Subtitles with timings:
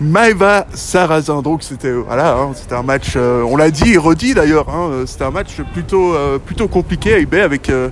[0.00, 1.42] Maeva Sarrazin.
[1.42, 5.06] Donc c'était voilà, hein, un match, euh, on l'a dit et redit d'ailleurs, hein, euh,
[5.06, 6.38] c'était un match plutôt euh,
[6.70, 7.90] compliqué à eBay avec euh,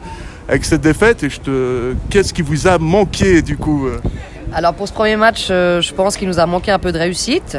[0.62, 1.22] cette défaite.
[1.24, 1.28] Et
[2.10, 3.98] qu'est-ce qui vous a manqué du coup euh?
[4.52, 6.98] Alors pour ce premier match, euh, je pense qu'il nous a manqué un peu de
[6.98, 7.58] réussite.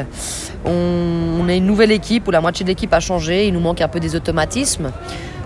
[0.64, 3.46] On, on est une nouvelle équipe où la moitié de l'équipe a changé.
[3.46, 4.90] Il nous manque un peu des automatismes.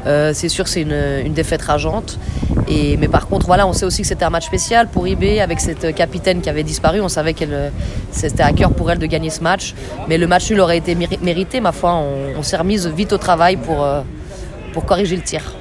[0.07, 2.19] Euh, c'est sûr, c'est une, défaite rageante.
[2.69, 5.41] Et, mais par contre, voilà, on sait aussi que c'était un match spécial pour IB
[5.41, 7.01] avec cette capitaine qui avait disparu.
[7.01, 7.69] On savait qu'elle, euh,
[8.11, 9.75] c'était à cœur pour elle de gagner ce match.
[10.09, 11.95] Mais le match nul aurait été méri- mérité, ma foi.
[12.37, 14.03] On, s'est remise vite au travail pour, euh,
[14.73, 15.55] pour corriger le tir.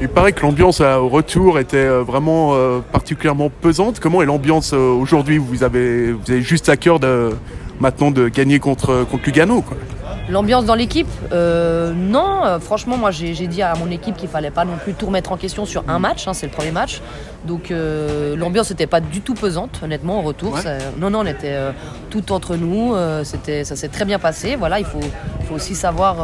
[0.00, 2.54] Il paraît que l'ambiance au retour était vraiment
[2.92, 3.98] particulièrement pesante.
[3.98, 5.38] Comment est l'ambiance aujourd'hui?
[5.38, 7.30] Vous avez vous avez juste à cœur de
[7.80, 9.64] maintenant de gagner contre contre Lugano.
[10.28, 14.64] L'ambiance dans l'équipe euh, Non, franchement, moi j'ai dit à mon équipe qu'il fallait pas
[14.64, 17.00] non plus tout remettre en question sur un match, hein, c'est le premier match.
[17.44, 20.54] Donc euh, l'ambiance n'était pas du tout pesante, honnêtement, au retour.
[20.54, 20.62] Ouais.
[20.62, 21.70] Ça- non, non, on était euh,
[22.10, 24.56] tout entre nous, c'était, ça s'est très bien passé.
[24.56, 25.00] Voilà, il faut,
[25.54, 26.16] aussi savoir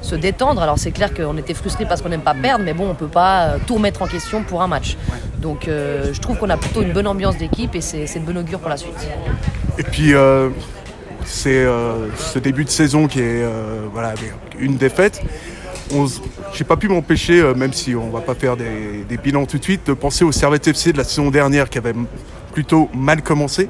[0.00, 0.62] se détendre.
[0.62, 3.06] Alors c'est clair qu'on était frustrés parce qu'on n'aime pas perdre, mais bon, on peut
[3.06, 4.96] pas tout remettre en question pour un match.
[5.42, 8.60] Donc je trouve qu'on a plutôt une bonne ambiance d'équipe et c'est, de bon augure
[8.60, 9.08] pour la suite.
[9.78, 10.14] Et puis
[11.26, 14.14] c'est euh, ce début de saison qui est euh, voilà
[14.58, 15.22] une défaite.
[16.52, 19.62] J'ai pas pu m'empêcher, euh, même si on va pas faire des, bilans tout de
[19.62, 21.94] suite, de penser au Servette FC de la saison dernière qui avait
[22.52, 23.68] plutôt mal commencé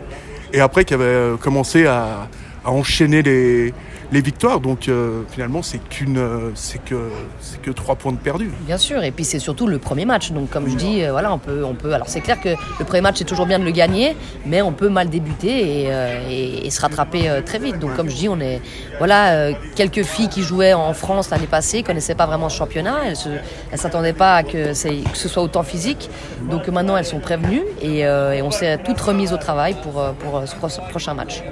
[0.52, 2.28] et après qui avait commencé à
[2.64, 3.74] enchaîner les,
[4.12, 4.60] les victoires.
[4.60, 8.50] Donc euh, finalement c'est qu'une euh, c'est que c'est que trois points de perdus.
[8.66, 10.32] Bien sûr, et puis c'est surtout le premier match.
[10.32, 11.92] Donc comme je dis, euh, voilà, on peut, on peut.
[11.92, 14.72] Alors c'est clair que le premier match c'est toujours bien de le gagner, mais on
[14.72, 15.88] peut mal débuter
[16.30, 17.78] et, se rattraper très vite.
[17.78, 18.60] Donc comme je dis, on est,
[18.98, 22.98] voilà, quelques filles qui jouaient en France l'année passée connaissaient pas vraiment ce championnat.
[23.06, 23.28] Elles se,
[23.74, 26.10] s'attendaient pas à que, que ce soit autant physique.
[26.50, 30.42] Donc maintenant elles sont prévenues et, et on s'est toutes remises au travail pour, pour
[30.46, 31.42] ce pro- prochain match.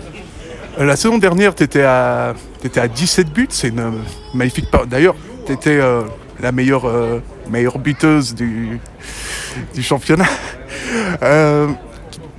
[0.79, 2.35] Euh, La saison dernière, tu étais à,
[2.77, 3.47] à 17 buts.
[3.51, 3.91] C'est une euh,
[4.33, 4.67] magnifique.
[4.89, 5.15] D'ailleurs,
[5.47, 5.79] tu étais
[6.41, 8.81] la meilleure, euh, meilleure buteuse du,
[9.75, 10.27] du championnat.
[11.23, 11.69] Euh,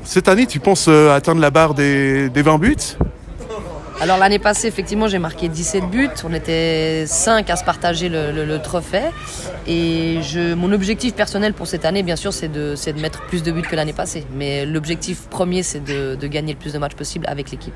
[0.03, 2.75] cette année, tu penses euh, atteindre la barre des, des 20 buts?
[3.99, 6.09] Alors l'année passée, effectivement, j'ai marqué 17 buts.
[6.23, 9.09] On était 5 à se partager le, le- trophée.
[9.67, 13.41] Et je, mon objectif personnel pour cette année, bien sûr, c'est de, de mettre plus
[13.43, 14.25] de buts que l'année passée.
[14.37, 17.75] Mais l'objectif premier, c'est de, de gagner le plus de matchs possible avec l'équipe.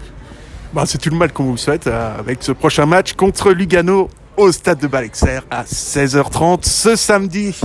[0.74, 4.09] Bah, C'est tout le mal qu'on vous souhaite euh, avec ce prochain match contre Lugano
[4.38, 7.56] au stade de Balexer à 16h30 ce samedi.